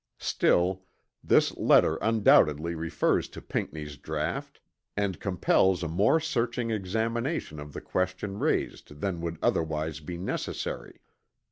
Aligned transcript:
Still 0.17 0.81
this 1.23 1.55
letter 1.57 1.97
undoubtedly 1.97 2.73
refers 2.73 3.27
to 3.27 3.39
Pinckney's 3.39 3.97
draught 3.97 4.59
and 4.97 5.19
compels 5.19 5.83
a 5.83 5.87
more 5.87 6.19
searching 6.19 6.71
examination 6.71 7.59
of 7.59 7.71
the 7.73 7.81
question 7.81 8.39
raised 8.39 8.99
than 8.99 9.21
would 9.21 9.37
otherwise 9.43 9.99
be 9.99 10.17
necessary. 10.17 11.01